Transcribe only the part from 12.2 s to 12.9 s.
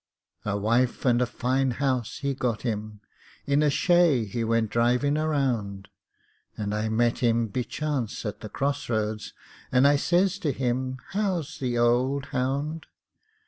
hound?"